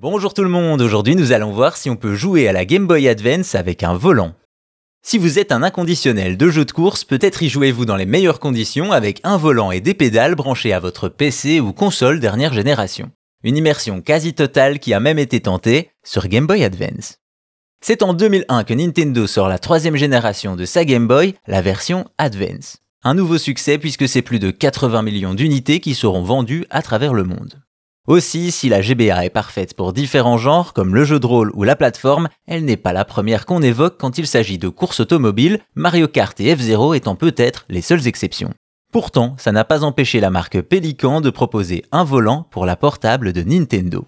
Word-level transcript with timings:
Bonjour 0.00 0.32
tout 0.32 0.44
le 0.44 0.48
monde, 0.48 0.80
aujourd'hui 0.80 1.16
nous 1.16 1.32
allons 1.32 1.50
voir 1.50 1.76
si 1.76 1.90
on 1.90 1.96
peut 1.96 2.14
jouer 2.14 2.46
à 2.46 2.52
la 2.52 2.64
Game 2.64 2.86
Boy 2.86 3.08
Advance 3.08 3.56
avec 3.56 3.82
un 3.82 3.94
volant. 3.94 4.32
Si 5.02 5.18
vous 5.18 5.40
êtes 5.40 5.50
un 5.50 5.64
inconditionnel 5.64 6.36
de 6.36 6.50
jeu 6.50 6.64
de 6.64 6.70
course, 6.70 7.02
peut-être 7.02 7.42
y 7.42 7.48
jouez-vous 7.48 7.84
dans 7.84 7.96
les 7.96 8.06
meilleures 8.06 8.38
conditions 8.38 8.92
avec 8.92 9.20
un 9.24 9.36
volant 9.36 9.72
et 9.72 9.80
des 9.80 9.94
pédales 9.94 10.36
branchés 10.36 10.72
à 10.72 10.78
votre 10.78 11.08
PC 11.08 11.58
ou 11.58 11.72
console 11.72 12.20
dernière 12.20 12.52
génération. 12.52 13.10
Une 13.42 13.56
immersion 13.56 14.00
quasi 14.00 14.34
totale 14.34 14.78
qui 14.78 14.94
a 14.94 15.00
même 15.00 15.18
été 15.18 15.40
tentée 15.40 15.90
sur 16.04 16.28
Game 16.28 16.46
Boy 16.46 16.62
Advance. 16.62 17.16
C'est 17.84 18.04
en 18.04 18.14
2001 18.14 18.62
que 18.62 18.74
Nintendo 18.74 19.26
sort 19.26 19.48
la 19.48 19.58
troisième 19.58 19.96
génération 19.96 20.54
de 20.54 20.64
sa 20.64 20.84
Game 20.84 21.08
Boy, 21.08 21.34
la 21.48 21.60
version 21.60 22.04
Advance. 22.18 22.76
Un 23.02 23.14
nouveau 23.14 23.36
succès 23.36 23.78
puisque 23.78 24.06
c'est 24.06 24.22
plus 24.22 24.38
de 24.38 24.52
80 24.52 25.02
millions 25.02 25.34
d'unités 25.34 25.80
qui 25.80 25.96
seront 25.96 26.22
vendues 26.22 26.66
à 26.70 26.82
travers 26.82 27.14
le 27.14 27.24
monde. 27.24 27.60
Aussi, 28.08 28.52
si 28.52 28.70
la 28.70 28.80
GBA 28.80 29.26
est 29.26 29.28
parfaite 29.28 29.74
pour 29.74 29.92
différents 29.92 30.38
genres, 30.38 30.72
comme 30.72 30.94
le 30.94 31.04
jeu 31.04 31.20
de 31.20 31.26
rôle 31.26 31.50
ou 31.52 31.62
la 31.62 31.76
plateforme, 31.76 32.30
elle 32.46 32.64
n'est 32.64 32.78
pas 32.78 32.94
la 32.94 33.04
première 33.04 33.44
qu'on 33.44 33.60
évoque 33.60 33.98
quand 33.98 34.16
il 34.16 34.26
s'agit 34.26 34.56
de 34.56 34.70
courses 34.70 35.00
automobiles, 35.00 35.60
Mario 35.74 36.08
Kart 36.08 36.40
et 36.40 36.56
F-Zero 36.56 36.94
étant 36.94 37.16
peut-être 37.16 37.66
les 37.68 37.82
seules 37.82 38.06
exceptions. 38.06 38.54
Pourtant, 38.94 39.34
ça 39.36 39.52
n'a 39.52 39.66
pas 39.66 39.84
empêché 39.84 40.20
la 40.20 40.30
marque 40.30 40.62
Pelican 40.62 41.20
de 41.20 41.28
proposer 41.28 41.84
un 41.92 42.02
volant 42.02 42.46
pour 42.50 42.64
la 42.64 42.76
portable 42.76 43.34
de 43.34 43.42
Nintendo. 43.42 44.06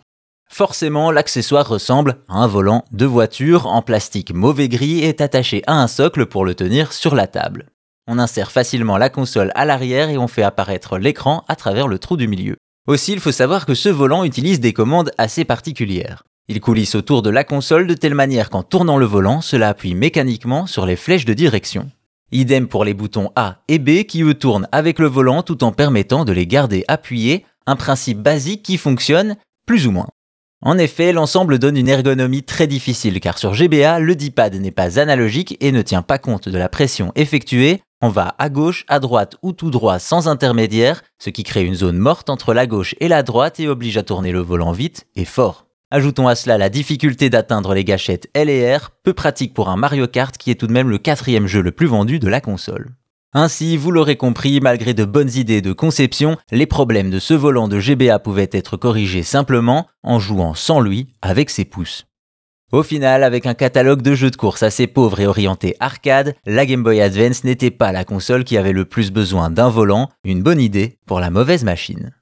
Forcément, 0.49 1.11
l'accessoire 1.11 1.69
ressemble 1.69 2.23
à 2.30 2.39
un 2.39 2.47
volant 2.47 2.87
de 2.93 3.05
voiture 3.05 3.67
en 3.67 3.83
plastique 3.83 4.33
mauvais 4.33 4.71
gris 4.71 5.01
et 5.01 5.09
est 5.09 5.21
attaché 5.21 5.63
à 5.67 5.75
un 5.75 5.89
socle 5.89 6.25
pour 6.25 6.47
le 6.47 6.55
tenir 6.55 6.95
sur 6.95 7.15
la 7.15 7.27
table. 7.27 7.67
On 8.07 8.19
insère 8.19 8.51
facilement 8.51 8.97
la 8.97 9.11
console 9.11 9.53
à 9.55 9.67
l'arrière 9.67 10.09
et 10.09 10.17
on 10.17 10.27
fait 10.27 10.43
apparaître 10.43 10.97
l'écran 10.97 11.45
à 11.49 11.55
travers 11.55 11.87
le 11.87 11.99
trou 11.99 12.17
du 12.17 12.29
milieu. 12.29 12.57
Aussi, 12.87 13.12
il 13.12 13.20
faut 13.20 13.33
savoir 13.33 13.66
que 13.66 13.75
ce 13.75 13.89
volant 13.89 14.25
utilise 14.25 14.61
des 14.61 14.73
commandes 14.73 15.12
assez 15.19 15.45
particulières. 15.45 16.25
Il 16.48 16.61
coulisse 16.61 16.95
autour 16.95 17.23
de 17.23 17.30
la 17.30 17.45
console 17.45 17.87
de 17.87 17.95
telle 17.95 18.15
manière 18.15 18.51
qu'en 18.51 18.62
tournant 18.62 18.97
le 18.97 19.07
volant, 19.07 19.41
cela 19.41 19.68
appuie 19.68 19.95
mécaniquement 19.95 20.66
sur 20.66 20.87
les 20.87 20.96
flèches 20.96 21.24
de 21.24 21.35
direction. 21.35 21.90
Idem 22.32 22.66
pour 22.66 22.85
les 22.85 22.95
boutons 22.95 23.30
A 23.37 23.63
et 23.68 23.79
B 23.79 24.05
qui 24.05 24.23
eux 24.23 24.35
tournent 24.35 24.68
avec 24.73 24.99
le 24.99 25.07
volant 25.07 25.43
tout 25.43 25.63
en 25.63 25.73
permettant 25.73 26.24
de 26.24 26.32
les 26.32 26.46
garder 26.46 26.85
appuyés, 26.88 27.45
un 27.66 27.77
principe 27.77 28.18
basique 28.18 28.63
qui 28.63 28.79
fonctionne 28.79 29.37
plus 29.66 29.87
ou 29.87 29.93
moins. 29.93 30.09
En 30.62 30.77
effet, 30.77 31.12
l'ensemble 31.12 31.59
donne 31.59 31.77
une 31.77 31.88
ergonomie 31.88 32.43
très 32.43 32.66
difficile 32.66 33.21
car 33.21 33.38
sur 33.38 33.55
GBA, 33.55 34.01
le 34.01 34.15
D-pad 34.15 34.55
n'est 34.57 34.71
pas 34.71 34.99
analogique 34.99 35.57
et 35.60 35.73
ne 35.73 35.83
tient 35.83 36.02
pas 36.02 36.18
compte 36.18 36.49
de 36.49 36.59
la 36.59 36.68
pression 36.68 37.12
effectuée, 37.15 37.80
on 38.02 38.09
va 38.09 38.34
à 38.38 38.48
gauche, 38.48 38.84
à 38.88 39.01
droite 39.01 39.37
ou 39.43 39.52
tout 39.52 39.70
droit 39.70 39.98
sans 39.98 40.29
intermédiaire, 40.29 41.02
ce 41.18 41.30
qui 41.30 41.43
crée 41.43 41.65
une 41.65 41.74
zone 41.74 41.98
morte 41.98 42.30
entre 42.30 42.54
la 42.54 42.66
gauche 42.66 42.95
et 43.01 43.09
la 43.09 43.23
droite 43.23 43.60
et 43.60 43.68
oblige 43.68 43.96
à 43.96 44.02
tourner 44.02 44.32
le 44.32 44.40
volant 44.40 44.73
vite 44.73 45.06
et 45.16 45.24
fort. 45.24 45.66
Ajoutons 45.90 46.28
à 46.28 46.34
cela 46.34 46.56
la 46.56 46.68
difficulté 46.68 47.30
d'atteindre 47.30 47.74
les 47.74 47.84
gâchettes 47.84 48.30
L 48.32 48.48
et 48.48 48.76
R, 48.76 48.90
peu 49.02 49.12
pratique 49.12 49.54
pour 49.54 49.68
un 49.68 49.76
Mario 49.76 50.06
Kart 50.06 50.37
qui 50.37 50.51
est 50.51 50.54
tout 50.54 50.68
de 50.68 50.73
même 50.73 50.88
le 50.88 50.98
quatrième 50.98 51.46
jeu 51.46 51.62
le 51.62 51.73
plus 51.73 51.88
vendu 51.88 52.18
de 52.18 52.28
la 52.28 52.40
console. 52.40 52.95
Ainsi, 53.32 53.76
vous 53.76 53.93
l'aurez 53.93 54.16
compris, 54.16 54.60
malgré 54.60 54.93
de 54.93 55.04
bonnes 55.04 55.30
idées 55.34 55.62
de 55.62 55.73
conception, 55.73 56.37
les 56.51 56.66
problèmes 56.66 57.10
de 57.10 57.21
ce 57.21 57.34
volant 57.34 57.68
de 57.68 57.78
GBA 57.78 58.18
pouvaient 58.18 58.51
être 58.52 58.76
corrigés 58.76 59.23
simplement 59.23 59.87
en 60.02 60.18
jouant 60.18 60.54
sans 60.54 60.80
lui 60.80 61.12
avec 61.23 61.51
ses 61.51 61.65
pouces. 61.65 62.06
Au 62.73 62.85
final, 62.85 63.24
avec 63.24 63.46
un 63.46 63.54
catalogue 63.54 64.00
de 64.00 64.15
jeux 64.15 64.31
de 64.31 64.37
course 64.37 64.62
assez 64.62 64.87
pauvre 64.87 65.19
et 65.19 65.26
orienté 65.26 65.75
arcade, 65.81 66.37
la 66.47 66.66
Game 66.66 66.84
Boy 66.84 67.00
Advance 67.00 67.43
n'était 67.43 67.72
pas 67.72 67.91
la 67.91 68.04
console 68.04 68.44
qui 68.44 68.56
avait 68.56 68.72
le 68.72 68.84
plus 68.84 69.10
besoin 69.10 69.50
d'un 69.50 69.69
volant, 69.69 70.09
une 70.22 70.44
bonne 70.44 70.60
idée 70.60 70.97
pour 71.04 71.19
la 71.19 71.31
mauvaise 71.31 71.65
machine. 71.65 72.12